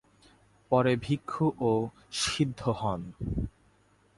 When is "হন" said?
2.79-3.01